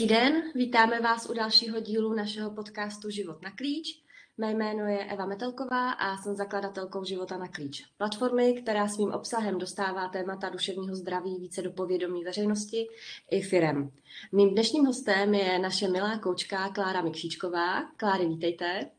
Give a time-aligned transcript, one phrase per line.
[0.00, 4.02] Hezký den, vítáme vás u dalšího dílu našeho podcastu Život na klíč.
[4.38, 7.84] Mé jméno je Eva Metelková a jsem zakladatelkou Života na klíč.
[7.98, 12.86] Platformy, která svým obsahem dostává témata duševního zdraví více do povědomí veřejnosti
[13.30, 13.90] i firem.
[14.32, 17.82] Mým dnešním hostem je naše milá koučka Klára Mikšíčková.
[17.96, 18.90] Kláry, vítejte.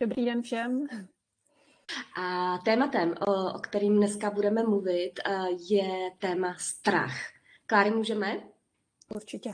[0.00, 0.86] Dobrý den všem.
[2.20, 7.14] A tématem, o, o kterým dneska budeme mluvit, eh, je téma strach.
[7.66, 8.40] Kláry, můžeme?
[9.14, 9.52] Určitě.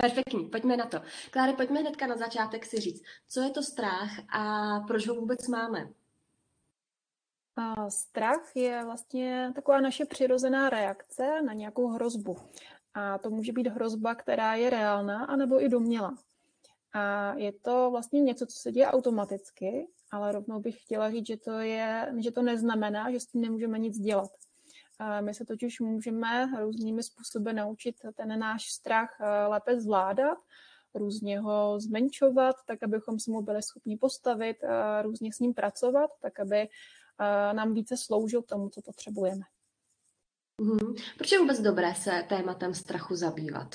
[0.00, 1.00] Perfektní, pojďme na to.
[1.30, 5.48] Kláry, pojďme hnedka na začátek si říct, co je to strach a proč ho vůbec
[5.48, 5.88] máme?
[7.56, 12.36] A strach je vlastně taková naše přirozená reakce na nějakou hrozbu.
[12.94, 16.14] A to může být hrozba, která je reálná, anebo i domělá.
[16.92, 21.36] A je to vlastně něco, co se děje automaticky, ale rovnou bych chtěla říct, že
[21.36, 24.30] to, je, že to neznamená, že s tím nemůžeme nic dělat.
[25.20, 30.38] My se totiž můžeme různými způsoby naučit ten náš strach eh, lépe zvládat,
[30.94, 34.56] různě ho zmenšovat, tak abychom se mu byli schopni postavit,
[35.02, 36.68] různě s ním pracovat, tak aby eh,
[37.54, 39.42] nám více sloužil tomu, co potřebujeme.
[40.60, 40.94] Mm-hmm.
[41.18, 43.74] Proč je vůbec dobré se tématem strachu zabývat?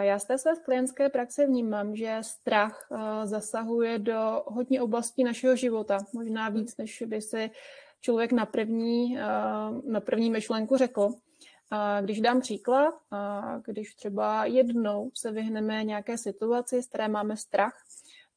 [0.00, 5.56] Já z té své klientské praxe vnímám, že strach eh, zasahuje do hodně oblastí našeho
[5.56, 7.50] života, možná víc, než by si
[8.04, 9.22] člověk na první, eh,
[9.86, 11.08] na první myšlenku řekl.
[12.00, 12.94] Když dám příklad,
[13.64, 17.74] když třeba jednou se vyhneme nějaké situaci, z které máme strach,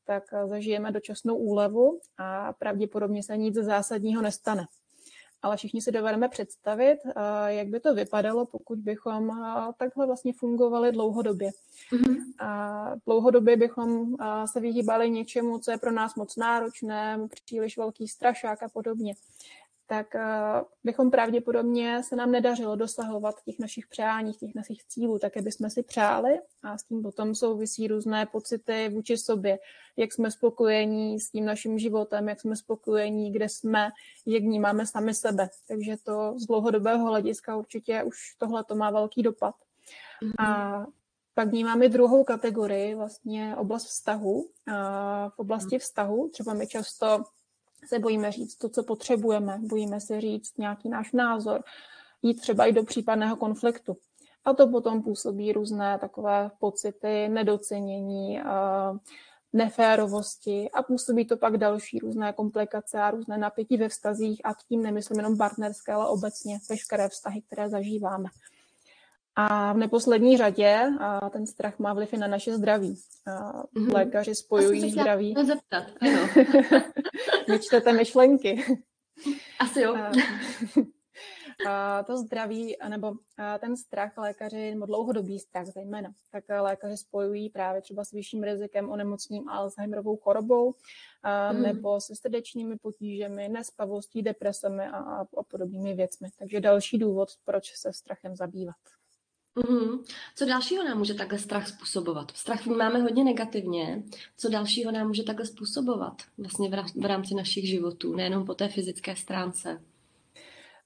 [0.05, 4.65] tak zažijeme dočasnou úlevu a pravděpodobně se nic zásadního nestane
[5.47, 7.11] ale všichni si dovedeme představit, eh,
[7.47, 11.49] jak by to vypadalo, pokud bychom eh, takhle vlastně fungovali dlouhodobě.
[11.91, 12.15] Mm-hmm.
[12.39, 18.07] A dlouhodobě bychom eh, se vyhýbali něčemu, co je pro nás moc náročné, příliš velký
[18.07, 19.13] strašák a podobně
[19.88, 20.07] tak
[20.83, 25.69] bychom pravděpodobně se nám nedařilo dosahovat těch našich přání, těch našich cílů, tak aby jsme
[25.69, 29.59] si přáli a s tím potom souvisí různé pocity vůči sobě,
[29.97, 33.89] jak jsme spokojení s tím naším životem, jak jsme spokojení, kde jsme,
[34.25, 35.49] jak vnímáme sami sebe.
[35.67, 39.55] Takže to z dlouhodobého hlediska určitě už tohle to má velký dopad.
[40.39, 40.86] A
[41.33, 44.45] pak vnímáme druhou kategorii, vlastně oblast vztahu.
[44.73, 45.80] A v oblasti mhm.
[45.80, 47.23] vztahu třeba my často
[47.87, 51.64] se bojíme říct to, co potřebujeme, bojíme se říct nějaký náš názor,
[52.21, 53.98] jít třeba i do případného konfliktu.
[54.45, 58.42] A to potom působí různé takové pocity nedocenění,
[59.53, 64.81] neférovosti a působí to pak další různé komplikace a různé napětí ve vztazích a tím
[64.81, 68.30] nemyslím jenom partnerské, ale obecně veškeré vztahy, které zažíváme.
[69.39, 72.95] A v neposlední řadě a ten strach má vliv i na naše zdraví.
[73.27, 73.93] A mm-hmm.
[73.93, 75.36] Lékaři spojují zdraví.
[75.43, 76.27] zeptat, ano.
[77.48, 78.65] Vy čtete myšlenky.
[79.59, 79.95] Asi jo.
[79.95, 80.11] A,
[81.70, 83.14] a to zdraví, nebo
[83.59, 88.89] ten strach lékaři, nebo dlouhodobý strach zejména, tak lékaři spojují právě třeba s vyšším rizikem
[88.89, 90.73] onemocním Alzheimerovou chorobou,
[91.23, 91.61] a, mm.
[91.61, 96.30] nebo se srdečními potížemi, nespavostí, depresemi a, a podobnými věcmi.
[96.39, 98.75] Takže další důvod, proč se strachem zabývat.
[99.57, 99.99] Mm-hmm.
[100.35, 102.31] Co dalšího nám může takhle strach způsobovat?
[102.31, 104.03] Strach vnímáme hodně negativně.
[104.37, 109.15] Co dalšího nám může takhle způsobovat vlastně v rámci našich životů, nejenom po té fyzické
[109.15, 109.81] stránce?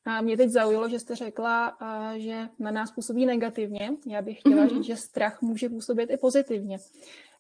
[0.06, 1.78] A mě teď zaujalo, že jste řekla,
[2.18, 3.92] že na nás působí negativně.
[4.08, 4.70] Já bych chtěla mm-hmm.
[4.70, 6.78] říct, že strach může působit i pozitivně.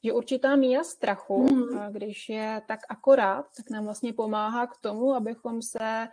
[0.03, 1.91] Že určitá míra strachu, mm-hmm.
[1.91, 6.07] když je tak akorát, tak nám vlastně pomáhá k tomu, abychom se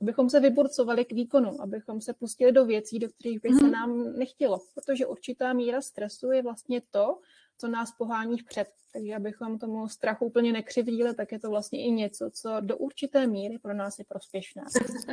[0.00, 3.72] abychom se vyburcovali k výkonu, abychom se pustili do věcí, do kterých by se mhm.
[3.72, 4.60] nám nechtělo.
[4.74, 7.18] Protože určitá míra stresu je vlastně to,
[7.58, 8.68] co nás pohání vpřed.
[8.92, 13.26] Takže abychom tomu strachu úplně nekřivdili, tak je to vlastně i něco, co do určité
[13.26, 14.62] míry pro nás je prospěšné.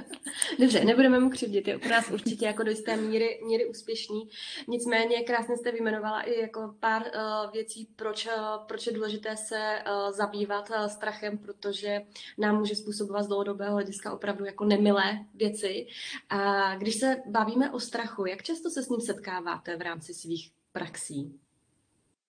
[0.59, 4.29] Dobře, nebudeme mu křivdit, je pro nás určitě jako do jisté míry, míry úspěšný.
[4.67, 8.31] Nicméně krásně jste vyjmenovala i jako pár uh, věcí, proč, uh,
[8.67, 12.01] proč je důležité se uh, zabývat uh, strachem, protože
[12.37, 15.87] nám může způsobovat z dlouhodobého hlediska opravdu jako nemilé věci.
[16.29, 20.51] A když se bavíme o strachu, jak často se s ním setkáváte v rámci svých
[20.71, 21.44] praxí?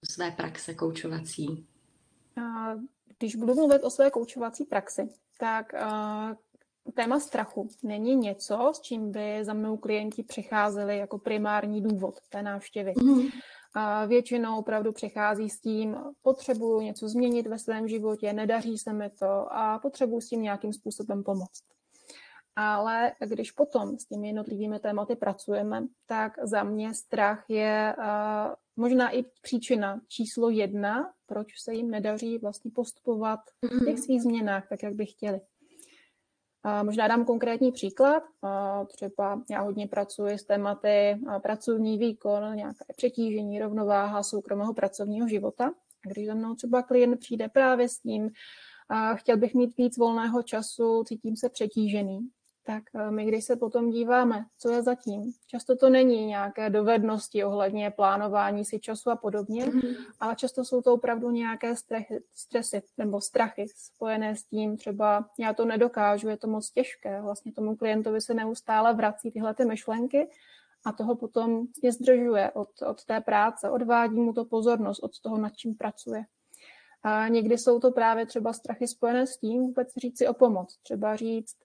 [0.04, 1.66] Své praxe koučovací?
[3.18, 5.08] Když budu mluvit o své koučovací praxi,
[5.38, 5.72] tak
[6.94, 12.42] téma strachu není něco, s čím by za mnou klienti přicházeli jako primární důvod té
[12.42, 12.92] návštěvy.
[13.02, 13.22] Mm.
[13.74, 19.10] A většinou opravdu přichází s tím, potřebuju něco změnit ve svém životě, nedaří se mi
[19.10, 21.62] to a potřebuju s tím nějakým způsobem pomoct.
[22.56, 28.04] Ale když potom s těmi jednotlivými tématy pracujeme, tak za mě strach je uh,
[28.76, 33.96] možná i příčina číslo jedna, proč se jim nedaří vlastně postupovat v těch mhm.
[33.96, 35.40] svých změnách, tak jak by chtěli.
[36.82, 38.22] Možná dám konkrétní příklad.
[38.92, 45.66] Třeba já hodně pracuji s tématy pracovní výkon, nějaké přetížení, rovnováha soukromého pracovního života.
[46.06, 48.30] A když za mnou třeba klient přijde právě s tím,
[49.14, 52.20] chtěl bych mít víc volného času, cítím se přetížený,
[52.66, 57.44] tak eh, my když se potom díváme, co je zatím, často to není nějaké dovednosti
[57.44, 59.96] ohledně plánování si času a podobně, mm-hmm.
[60.20, 65.54] ale často jsou to opravdu nějaké stresy, stresy nebo strachy spojené s tím, třeba já
[65.54, 70.28] to nedokážu, je to moc těžké, vlastně tomu klientovi se neustále vrací tyhle ty myšlenky
[70.84, 75.38] a toho potom je zdržuje od, od té práce, odvádí mu to pozornost od toho,
[75.38, 76.24] nad čím pracuje.
[77.02, 80.78] A někdy jsou to právě třeba strachy spojené s tím vůbec říct si o pomoc.
[80.82, 81.56] Třeba říct,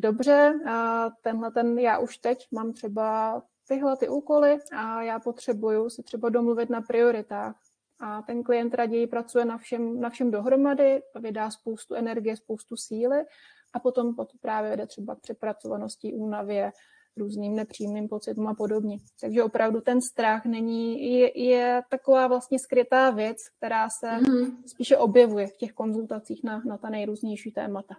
[0.00, 5.90] dobře, a tenhle ten, já už teď mám třeba tyhle ty úkoly a já potřebuju
[5.90, 7.56] si třeba domluvit na prioritách.
[8.00, 13.24] A ten klient raději pracuje na všem, na všem dohromady, vydá spoustu energie, spoustu síly
[13.72, 16.72] a potom, potom právě vede třeba k přepracovanosti, únavě,
[17.16, 18.98] různým nepříjemným pocitům a podobně.
[19.20, 24.56] Takže opravdu ten strach není, je, je taková vlastně skrytá věc, která se mm-hmm.
[24.66, 27.94] spíše objevuje v těch konzultacích na, na ta nejrůznější témata.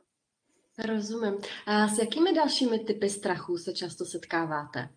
[0.86, 1.38] Rozumím.
[1.66, 4.90] A s jakými dalšími typy strachu se často setkáváte?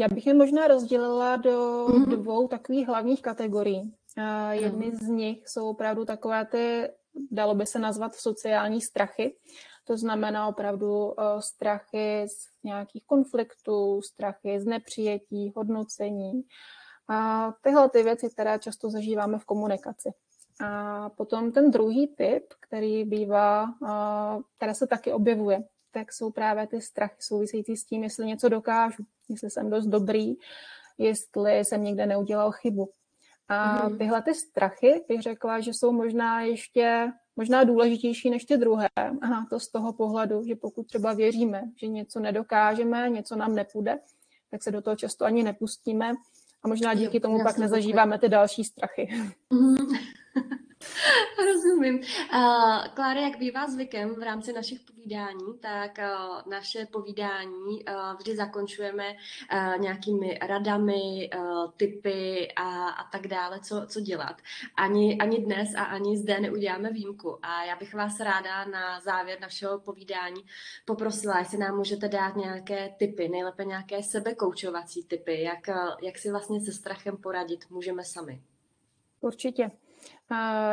[0.00, 2.06] Já bych je možná rozdělila do mm-hmm.
[2.06, 3.94] dvou takových hlavních kategorií.
[4.50, 6.88] Jedny z nich jsou opravdu takové ty,
[7.30, 9.36] dalo by se nazvat sociální strachy.
[9.84, 16.42] To znamená opravdu uh, strachy z nějakých konfliktů, strachy z nepřijetí, hodnocení.
[17.08, 20.10] A tyhle ty věci, které často zažíváme v komunikaci.
[20.62, 23.74] A potom ten druhý typ, který bývá,
[24.56, 29.04] které se taky objevuje, tak jsou právě ty strachy související s tím, jestli něco dokážu,
[29.28, 30.34] jestli jsem dost dobrý,
[30.98, 32.90] jestli jsem někde neudělal chybu.
[33.48, 33.98] A mhm.
[33.98, 38.88] tyhle ty strachy bych řekla, že jsou možná ještě možná důležitější než ty druhé.
[39.22, 43.98] Aha, to z toho pohledu, že pokud třeba věříme, že něco nedokážeme, něco nám nepůjde,
[44.50, 46.12] tak se do toho často ani nepustíme
[46.62, 49.08] a možná díky tomu pak nezažíváme ty další strachy.
[49.50, 49.76] Mhm.
[51.46, 51.94] Rozumím.
[51.94, 58.36] Uh, Klára, jak bývá zvykem v rámci našich povídání, tak uh, naše povídání uh, vždy
[58.36, 64.36] zakončujeme uh, nějakými radami, uh, typy a, a tak dále, co, co dělat.
[64.76, 67.38] Ani, ani dnes a ani zde neuděláme výjimku.
[67.42, 70.42] A já bych vás ráda na závěr našeho povídání
[70.84, 75.68] poprosila, jestli nám můžete dát nějaké typy, nejlépe nějaké sebekoučovací typy, jak,
[76.02, 78.42] jak si vlastně se strachem poradit můžeme sami.
[79.20, 79.70] Určitě.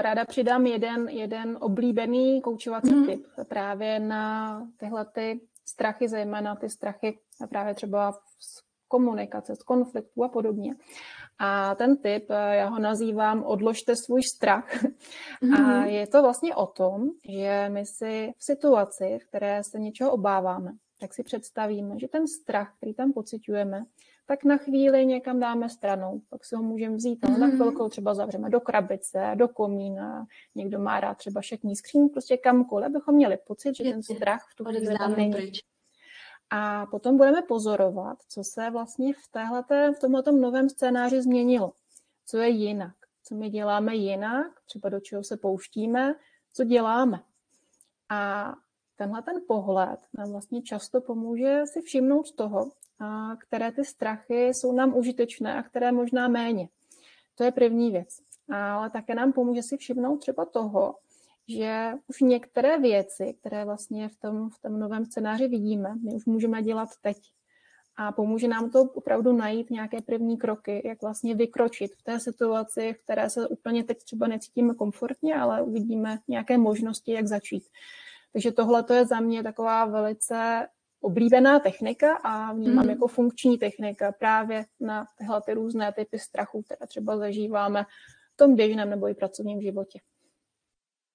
[0.01, 3.06] Ráda přidám jeden, jeden oblíbený koučovací mm.
[3.06, 7.19] typ právě na tyhle ty strachy, zejména ty strachy
[7.50, 10.75] právě třeba z komunikace, z konfliktu a podobně.
[11.39, 14.83] A ten typ, já ho nazývám odložte svůj strach.
[15.41, 15.53] Mm.
[15.53, 15.88] A mhm.
[15.88, 20.71] je to vlastně o tom, že my si v situaci, v které se něčeho obáváme,
[21.00, 23.85] tak si představíme, že ten strach, který tam pocitujeme,
[24.29, 27.55] tak na chvíli někam dáme stranou, pak si ho můžeme vzít, ale na mhm.
[27.55, 32.85] chvilku třeba zavřeme do krabice, do komína, někdo má rád třeba šatní skříň, prostě kamkoliv,
[32.85, 35.31] abychom měli pocit, že ten strach v tu chvíli tam není.
[35.31, 35.59] Pryč.
[36.49, 41.73] A potom budeme pozorovat, co se vlastně v, téhleté, v tomhle novém scénáři změnilo.
[42.25, 46.15] Co je jinak, co my děláme jinak, třeba do čeho se pouštíme,
[46.53, 47.19] co děláme.
[48.09, 48.53] A
[49.00, 52.72] tenhle ten pohled nám vlastně často pomůže si všimnout toho,
[53.38, 56.69] které ty strachy jsou nám užitečné a které možná méně.
[57.36, 58.20] To je první věc.
[58.53, 60.96] Ale také nám pomůže si všimnout třeba toho,
[61.48, 66.25] že už některé věci, které vlastně v tom, v tom novém scénáři vidíme, my už
[66.25, 67.18] můžeme dělat teď.
[67.96, 72.94] A pomůže nám to opravdu najít nějaké první kroky, jak vlastně vykročit v té situaci,
[72.94, 77.63] v které se úplně teď třeba necítíme komfortně, ale uvidíme nějaké možnosti, jak začít.
[78.33, 80.67] Takže tohle to je za mě taková velice
[81.01, 82.89] oblíbená technika a vnímám mm.
[82.89, 87.86] jako funkční technika právě na tyhle ty různé typy strachů, které třeba zažíváme
[88.33, 90.00] v tom běžném nebo i pracovním životě.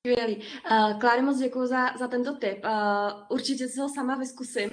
[0.06, 0.36] Skvělý.
[0.36, 2.64] Uh, Kláry, moc děkuji za, za tento tip.
[2.64, 2.70] Uh,
[3.28, 4.70] určitě si ho sama vyskusím,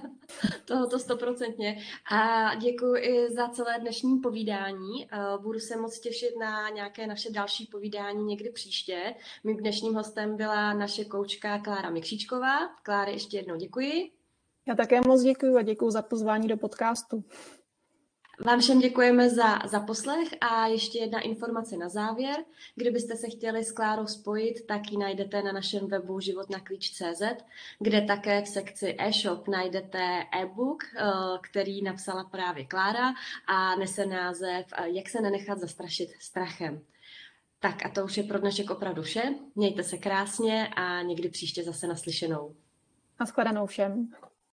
[0.64, 1.78] tohoto stoprocentně.
[2.12, 5.06] A děkuji i za celé dnešní povídání.
[5.06, 9.14] Uh, budu se moc těšit na nějaké naše další povídání někdy příště.
[9.44, 12.68] Mým dnešním hostem byla naše koučka Klára Mikříčková.
[12.82, 14.10] Kláry, ještě jednou děkuji.
[14.68, 17.24] Já také moc děkuji a děkuji za pozvání do podcastu.
[18.44, 22.36] Vám všem děkujeme za, za poslech a ještě jedna informace na závěr.
[22.74, 27.22] Kdybyste se chtěli s Klárou spojit, tak ji najdete na našem webu životnaklíč.cz,
[27.78, 31.02] kde také v sekci e-shop najdete e-book, eh,
[31.50, 33.14] který napsala právě Klára
[33.46, 36.80] a nese název eh, Jak se nenechat zastrašit strachem.
[37.58, 39.22] Tak a to už je pro dnešek opravdu vše.
[39.54, 42.54] Mějte se krásně a někdy příště zase naslyšenou.
[43.18, 44.08] A shledanou všem.